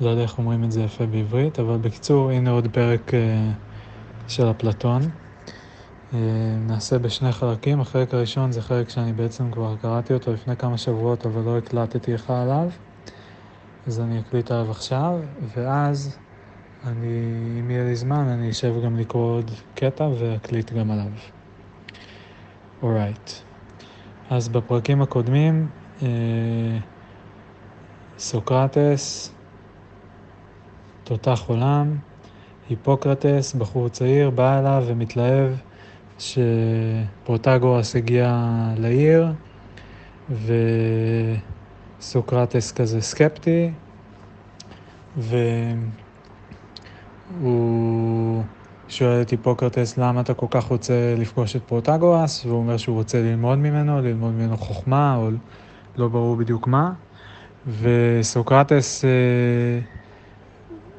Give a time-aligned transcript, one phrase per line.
[0.00, 3.50] לא יודע איך אומרים את זה יפה בעברית, אבל בקיצור, הנה עוד פרק אה,
[4.28, 5.02] של אפלטון.
[6.14, 6.18] אה,
[6.66, 7.80] נעשה בשני חלקים.
[7.80, 12.14] החלק הראשון זה חלק שאני בעצם כבר קראתי אותו לפני כמה שבועות, אבל לא הקלטתי
[12.14, 12.68] לך עליו.
[13.86, 15.20] אז אני אקליט עליו עכשיו,
[15.54, 16.18] ואז
[16.86, 17.06] אני,
[17.60, 21.12] אם יהיה לי זמן, אני אשב גם לקרוא עוד קטע ואקליט גם עליו.
[22.82, 23.28] Alright.
[23.28, 23.44] Right.
[24.30, 25.68] אז בפרקים הקודמים,
[26.02, 26.78] אה,
[28.18, 29.34] סוקרטס,
[31.04, 31.96] תותח עולם,
[32.68, 35.52] היפוקרטס, בחור צעיר, בא אליו ומתלהב
[36.18, 39.26] שפרוטגורס הגיע לעיר,
[40.30, 40.52] ו...
[42.04, 43.70] סוקרטס כזה סקפטי,
[45.16, 45.62] והוא
[48.88, 53.22] שואל את היפוקרטס למה אתה כל כך רוצה לפגוש את פרוטגורס, והוא אומר שהוא רוצה
[53.22, 55.30] ללמוד ממנו, ללמוד ממנו חוכמה, או
[55.96, 56.92] לא ברור בדיוק מה,
[57.80, 59.10] וסוקרטס אה,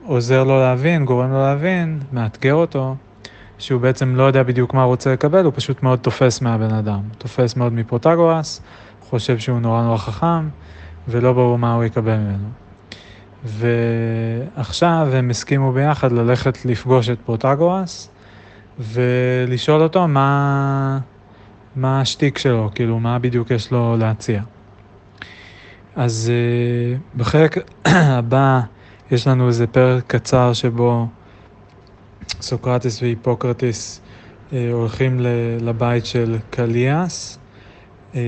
[0.06, 2.96] עוזר לו להבין, גורם לו להבין, מאתגר אותו,
[3.58, 7.02] שהוא בעצם לא יודע בדיוק מה הוא רוצה לקבל, הוא פשוט מאוד תופס מהבן אדם.
[7.18, 8.62] תופס מאוד מפרוטגורס,
[9.02, 10.50] חושב שהוא נורא נורא חכם,
[11.08, 12.48] ולא ברור מה הוא יקבל ממנו.
[13.44, 18.10] ועכשיו הם הסכימו ביחד ללכת לפגוש את פרוטגורס
[18.80, 21.00] ולשאול אותו מה,
[21.76, 24.42] מה השטיק שלו, כאילו מה בדיוק יש לו להציע.
[25.96, 28.62] אז אה, בחלק הבא
[29.12, 31.08] יש לנו איזה פרק קצר שבו
[32.42, 34.02] סוקרטס והיפוקרטיס
[34.50, 35.20] אה, הולכים
[35.62, 37.40] לבית של קליאס.
[38.16, 38.20] אה,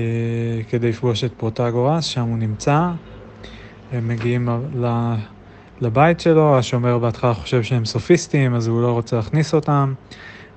[0.68, 2.90] כדי לפגוש את פרוטגורס, שם הוא נמצא.
[3.92, 4.48] הם מגיעים
[5.80, 9.94] לבית שלו, השומר בהתחלה חושב שהם סופיסטים, אז הוא לא רוצה להכניס אותם,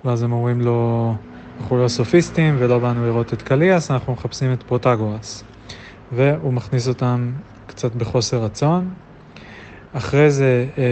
[0.05, 1.15] ואז הם אומרים לו,
[1.59, 5.43] אנחנו לא סופיסטים ולא באנו לראות את קליאס, אנחנו מחפשים את פרוטגורס.
[6.11, 7.33] והוא מכניס אותם
[7.65, 8.93] קצת בחוסר רצון.
[9.91, 10.83] אחרי זה אה,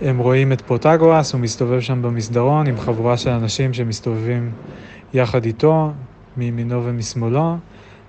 [0.00, 4.52] הם רואים את פרוטגורס, הוא מסתובב שם במסדרון עם חבורה של אנשים שמסתובבים
[5.14, 5.92] יחד איתו,
[6.36, 7.56] מימינו ומשמאלו.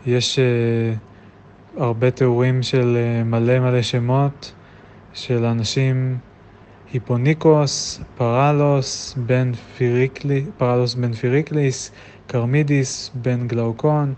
[0.06, 4.54] יש אה, הרבה תיאורים של אה, מלא מלא שמות
[5.14, 6.18] של אנשים,
[6.94, 11.92] היפוניקוס, פרלוס, בן פיריקלי, פרלוס בן פיריקליס,
[12.28, 14.14] קרמידיס, בן גלאוקון,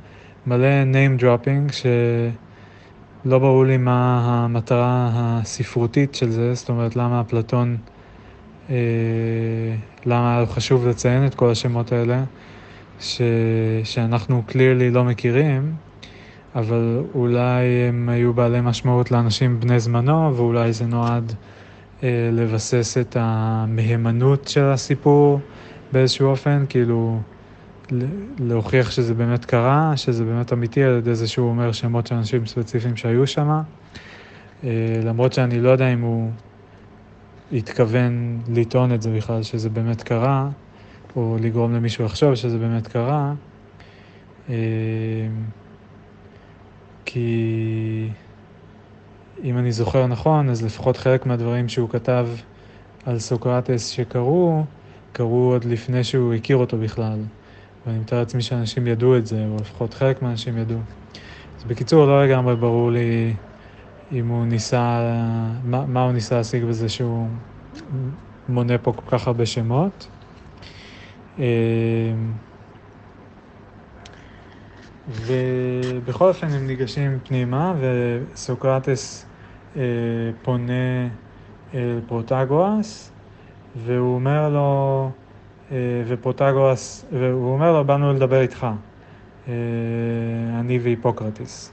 [0.47, 7.78] מלא name dropping שלא ברור לי מה המטרה הספרותית של זה, זאת אומרת למה אפלטון,
[8.69, 8.75] אה,
[10.06, 12.24] למה חשוב לציין את כל השמות האלה.
[13.00, 13.22] ש...
[13.83, 15.73] שאנחנו קלירלי לא מכירים,
[16.56, 21.33] אבל אולי הם היו בעלי משמעות לאנשים בני זמנו, ואולי זה נועד
[22.03, 25.39] אה, לבסס את המהימנות של הסיפור
[25.91, 27.19] באיזשהו אופן, כאילו
[28.39, 32.45] להוכיח שזה באמת קרה, שזה באמת אמיתי, על ידי זה שהוא אומר שמות של אנשים
[32.45, 33.62] ספציפיים שהיו שם.
[34.63, 34.69] אה,
[35.03, 36.31] למרות שאני לא יודע אם הוא
[37.53, 40.50] התכוון לטעון את זה בכלל, שזה באמת קרה.
[41.15, 43.33] או לגרום למישהו לחשוב שזה באמת קרה,
[44.49, 44.55] אה,
[47.05, 48.09] כי
[49.43, 52.27] אם אני זוכר נכון, אז לפחות חלק מהדברים שהוא כתב
[53.05, 54.65] על סוקרטס שקרו,
[55.11, 57.19] קרו עוד לפני שהוא הכיר אותו בכלל.
[57.85, 60.79] ואני מתאר לעצמי שאנשים ידעו את זה, או לפחות חלק מהאנשים ידעו.
[61.59, 63.35] אז בקיצור, לא לגמרי ברור לי
[64.11, 64.99] אם הוא ניסה,
[65.63, 67.29] מה, מה הוא ניסה להשיג בזה שהוא
[68.47, 70.14] מונה פה כל כך הרבה שמות.
[71.40, 71.44] אמ,
[75.07, 79.25] ובכל אופן הם ניגשים פנימה וסוקרטס
[79.75, 79.81] אה,
[80.41, 81.07] פונה
[81.74, 83.12] אל פרוטגורס
[83.75, 85.12] והוא אומר לו,
[85.72, 88.68] אה, ופרוטגורס, והוא אומר לו, באנו לדבר איתך,
[89.47, 89.53] אה,
[90.59, 91.72] אני והיפוקרטיס.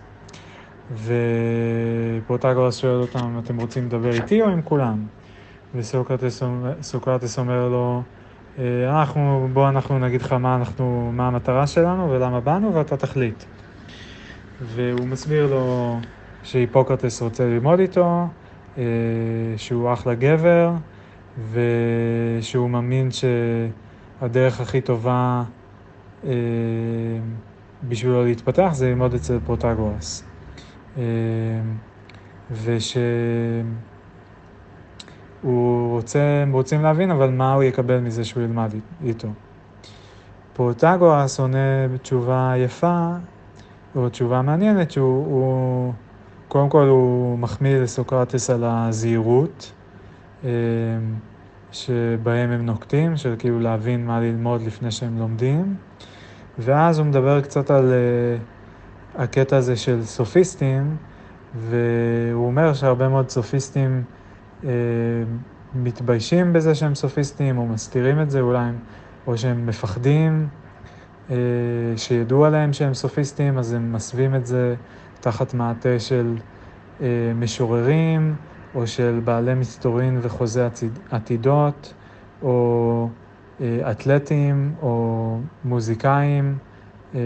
[0.95, 5.07] ופרוטגורס שואל אותם, אתם רוצים לדבר איתי או עם כולם?
[5.75, 8.03] וסוקרטס אומר לו,
[8.59, 13.45] אנחנו, בוא אנחנו נגיד לך מה, אנחנו, מה המטרה שלנו ולמה באנו ואתה תחליט.
[14.61, 16.01] והוא מסביר לו
[16.43, 18.29] שהיפוקרטס רוצה ללמוד איתו,
[18.79, 18.83] אה,
[19.57, 20.73] שהוא אחלה גבר,
[21.53, 25.43] ושהוא מאמין שהדרך הכי טובה
[26.25, 26.31] אה,
[27.83, 30.29] בשבילו להתפתח זה ללמוד אצל פרוטגורס.
[32.51, 32.97] וש...
[36.03, 39.29] הוא רוצה, רוצים להבין אבל מה הוא יקבל מזה שהוא ילמד איתו.
[40.53, 43.09] פרוטגורס עונה בתשובה יפה,
[43.97, 45.93] או תשובה מעניינת, שהוא
[46.49, 49.73] קודם כל הוא מחמיא לסוקרטס על הזהירות
[50.45, 50.51] אה,
[51.73, 55.75] שבהם הם נוקטים, של כאילו להבין מה ללמוד לפני שהם לומדים,
[56.59, 60.97] ואז הוא מדבר קצת על אה, הקטע הזה של סופיסטים,
[61.55, 64.03] והוא אומר שהרבה מאוד סופיסטים
[64.65, 64.71] אה,
[65.75, 68.71] מתביישים בזה שהם סופיסטים, או מסתירים את זה אולי,
[69.27, 70.49] או שהם מפחדים
[71.31, 71.37] אה,
[71.97, 74.75] שידעו עליהם שהם סופיסטים, אז הם מסווים את זה
[75.21, 76.37] תחת מעטה של
[77.01, 78.37] אה, משוררים,
[78.75, 80.69] או של בעלי מסתורין וחוזה
[81.11, 81.95] עתידות,
[82.43, 83.09] או
[83.61, 86.59] אה, אתלטים, או מוזיקאים,
[87.15, 87.21] אה,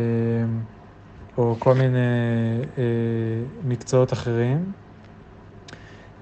[1.38, 1.98] או כל מיני
[2.78, 2.82] אה,
[3.62, 4.72] מקצועות אחרים.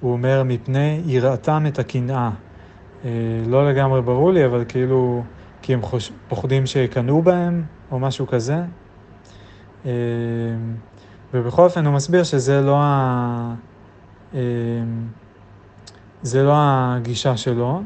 [0.05, 2.31] הוא אומר, מפני יראתם את הקנאה.
[3.47, 5.25] לא לגמרי ברור לי, אבל כאילו,
[5.62, 6.12] כי הם חוש...
[6.29, 8.56] פוחדים שיקנאו בהם, או משהו כזה.
[11.35, 13.55] ובכל אופן הוא מסביר שזה לא, ה...
[16.23, 17.83] זה לא הגישה שלו.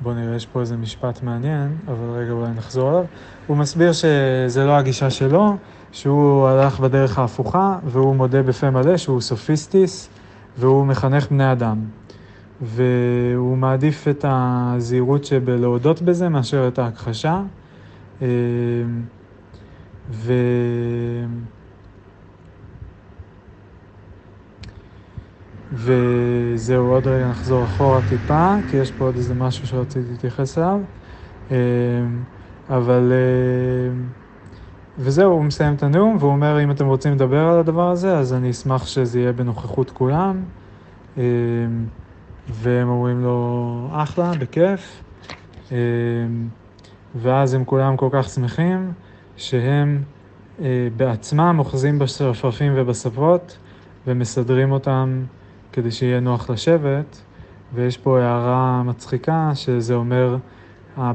[0.00, 3.04] בואו נראה, יש פה איזה משפט מעניין, אבל רגע אולי נחזור עליו.
[3.46, 5.56] הוא מסביר שזה לא הגישה שלו,
[5.92, 10.08] שהוא הלך בדרך ההפוכה, והוא מודה בפה מלא שהוא סופיסטיס,
[10.58, 11.78] והוא מחנך בני אדם.
[12.60, 17.42] והוא מעדיף את הזהירות שבלהודות בזה מאשר את ההכחשה.
[20.10, 20.32] ו...
[25.72, 30.80] וזהו, עוד רגע נחזור אחורה טיפה, כי יש פה עוד איזה משהו שרציתי להתייחס אליו.
[31.50, 31.56] אמ,
[32.68, 33.12] אבל...
[34.98, 38.18] אמ, וזהו, הוא מסיים את הנאום, והוא אומר, אם אתם רוצים לדבר על הדבר הזה,
[38.18, 40.42] אז אני אשמח שזה יהיה בנוכחות כולם.
[41.16, 41.22] אמ,
[42.48, 45.02] והם אומרים לו, אחלה, בכיף.
[47.14, 48.92] ואז הם כולם כל כך שמחים,
[49.36, 50.02] שהם
[50.62, 53.58] אה, בעצמם אוחזים בשרפרפים ובספות
[54.06, 55.22] ומסדרים אותם
[55.72, 57.22] כדי שיהיה נוח לשבת,
[57.74, 60.36] ויש פה הערה מצחיקה שזה אומר,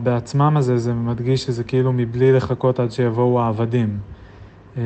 [0.04, 3.98] בעצמם הזה, זה מדגיש שזה כאילו מבלי לחכות עד שיבואו העבדים.
[4.78, 4.82] אה,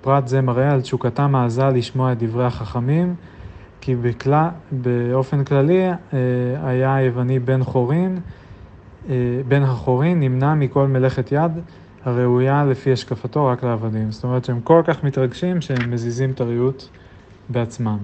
[0.00, 3.14] פרט זה מראה על תשוקתם העזה לשמוע את דברי החכמים,
[3.80, 5.96] כי בכלל, באופן כללי אה,
[6.62, 8.18] היה היווני בן חורין,
[9.08, 9.14] אה,
[9.48, 11.52] בן החורין נמנע מכל מלאכת יד
[12.04, 14.10] הראויה לפי השקפתו רק לעבדים.
[14.10, 16.84] זאת אומרת שהם כל כך מתרגשים שהם מזיזים את הריהוט
[17.48, 17.98] בעצמם.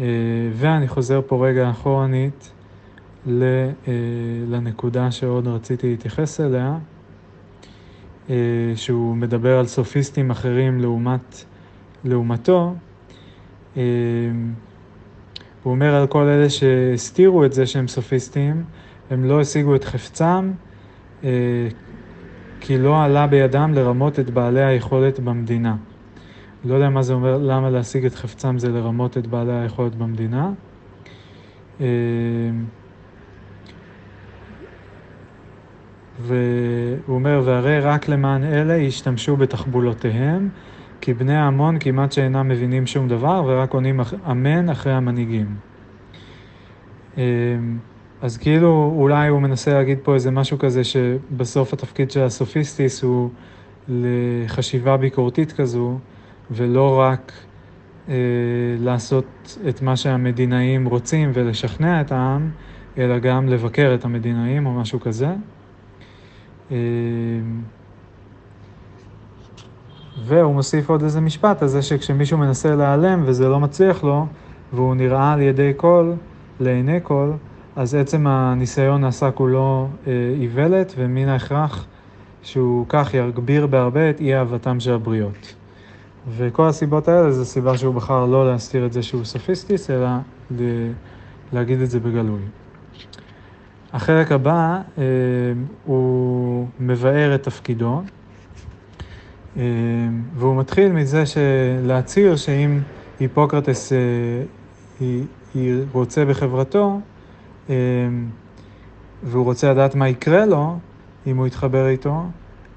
[0.00, 0.04] אה,
[0.52, 2.63] ואני חוזר פה רגע אחורנית אה,
[4.48, 6.78] לנקודה שעוד רציתי להתייחס אליה,
[8.30, 8.34] אה,
[8.76, 11.44] שהוא מדבר על סופיסטים אחרים לעומת,
[12.04, 12.74] לעומתו.
[13.74, 13.82] הוא
[15.72, 18.64] אומר על כל אלה שהסתירו את זה שהם סופיסטים,
[19.10, 20.52] הם לא השיגו את חפצם,
[22.60, 25.76] כי לא עלה בידם לרמות את בעלי היכולת במדינה.
[26.64, 30.52] לא יודע מה זה אומר, למה להשיג את חפצם זה לרמות את בעלי היכולת במדינה.
[31.80, 31.86] אה,
[36.20, 40.48] והוא אומר, והרי רק למען אלה ישתמשו בתחבולותיהם,
[41.00, 44.00] כי בני ההמון כמעט שאינם מבינים שום דבר, ורק עונים
[44.30, 45.56] אמן אחרי המנהיגים.
[47.18, 47.22] אה,
[48.22, 53.30] אז כאילו, אולי הוא מנסה להגיד פה איזה משהו כזה, שבסוף התפקיד של הסופיסטיס הוא
[53.88, 55.98] לחשיבה ביקורתית כזו,
[56.50, 57.32] ולא רק
[58.08, 58.14] אה,
[58.78, 62.50] לעשות את מה שהמדינאים רוצים ולשכנע את העם,
[62.98, 65.28] אלא גם לבקר את המדינאים או משהו כזה.
[66.70, 66.76] אה,
[70.24, 74.26] והוא מוסיף עוד איזה משפט, הזה שכשמישהו מנסה להיעלם וזה לא מצליח לו,
[74.72, 76.12] והוא נראה על ידי כל,
[76.60, 77.30] לעיני כל,
[77.76, 81.86] אז עצם הניסיון נעשה כולו אה, איוולת, ומן ההכרח
[82.42, 85.54] שהוא כך יגביר בהרבה את אי אהבתם של הבריות.
[86.36, 90.08] וכל הסיבות האלה זה סיבה שהוא בחר לא להסתיר את זה שהוא סופיסטיס, אלא
[91.52, 92.42] להגיד את זה בגלוי.
[93.94, 95.02] החלק הבא אה,
[95.84, 98.02] הוא מבאר את תפקידו,
[99.56, 99.62] אה,
[100.34, 101.22] והוא מתחיל מזה
[101.82, 102.80] להצהיר שאם
[103.20, 103.98] היפוקרטס אה,
[105.92, 107.00] רוצה בחברתו,
[109.22, 110.78] והוא רוצה לדעת מה יקרה לו
[111.26, 112.22] אם הוא יתחבר איתו,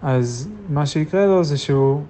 [0.02, 2.02] אז מה שיקרה לו זה שהוא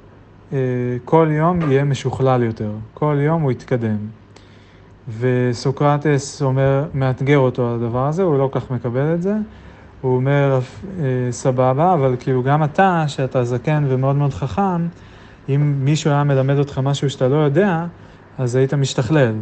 [1.06, 3.98] כל יום יהיה משוכלל יותר, כל יום הוא יתקדם.
[5.20, 9.36] וסוקרטס אומר, מאתגר אותו על הדבר הזה, הוא לא כך מקבל את זה.
[10.02, 10.60] הוא אומר,
[11.00, 14.88] אה, סבבה, אבל כאילו גם אתה, שאתה זקן ומאוד מאוד חכם,
[15.50, 17.86] אם מישהו היה מלמד אותך משהו שאתה לא יודע,
[18.38, 19.34] אז היית משתכלל.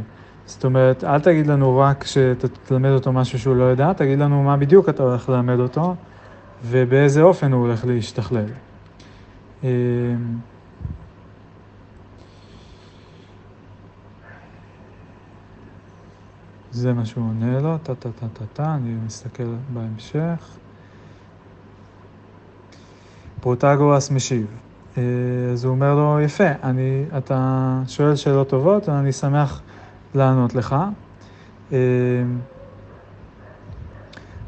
[0.45, 4.57] זאת אומרת, אל תגיד לנו רק שתלמד אותו משהו שהוא לא יודע, תגיד לנו מה
[4.57, 5.95] בדיוק אתה הולך ללמד אותו,
[6.65, 8.45] ובאיזה אופן הוא הולך להשתכלל.
[16.75, 20.57] זה מה שהוא עונה לו, טה טה טה טה טה, אני מסתכל בהמשך.
[23.41, 24.45] פרוטגורס משיב.
[24.97, 25.03] אה,
[25.53, 29.61] אז הוא אומר לו, יפה, אני, אתה שואל שאלות טובות, אני שמח
[30.15, 30.75] לענות לך.
[31.71, 31.77] אה,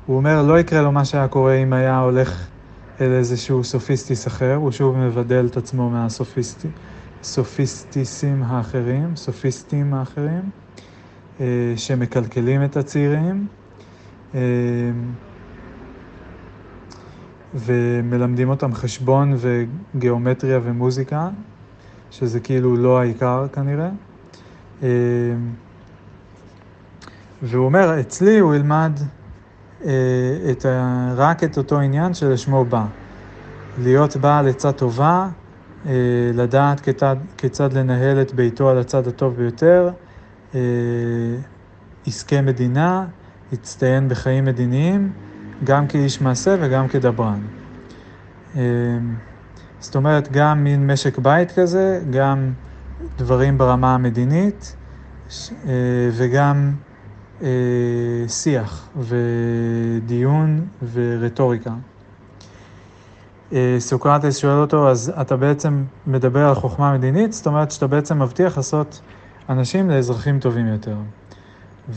[0.05, 2.47] הוא אומר, לא יקרה לו מה שהיה קורה אם היה הולך
[3.01, 10.66] אל איזשהו סופיסט אחר, הוא שוב מבדל את עצמו מהסופיסטיסים האחרים, סופיסטים האחרים.
[11.39, 13.47] אה, שמקלקלים את הצעירים
[14.35, 14.39] אה,
[17.53, 21.29] ומלמדים אותם חשבון וגיאומטריה ומוזיקה,
[22.11, 23.89] שזה כאילו לא העיקר כנראה.
[24.83, 24.87] אה,
[27.41, 28.99] והוא אומר, אצלי הוא ילמד
[30.51, 31.13] את ה...
[31.15, 32.85] רק את אותו עניין שלשמו בא.
[33.77, 35.29] להיות בעל עצה טובה,
[36.33, 39.89] לדעת כיצד, כיצד לנהל את ביתו על הצד הטוב ביותר,
[42.07, 43.05] עסקי מדינה,
[43.53, 45.11] הצטיין בחיים מדיניים,
[45.63, 47.39] גם כאיש מעשה וגם כדברן.
[48.55, 48.61] אה,
[49.79, 52.53] זאת אומרת, גם מין משק בית כזה, גם
[53.17, 54.75] דברים ברמה המדינית,
[55.51, 56.73] אה, וגם
[58.27, 61.71] שיח ודיון ורטוריקה.
[63.79, 68.57] סוקרטס שואל אותו, אז אתה בעצם מדבר על חוכמה מדינית, זאת אומרת שאתה בעצם מבטיח
[68.57, 69.01] לעשות
[69.49, 70.97] אנשים לאזרחים טובים יותר.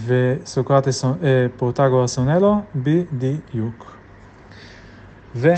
[0.07, 3.97] וסוקרטס, אה, פרוטגורס עונה לו, בדיוק.
[5.37, 5.49] ו...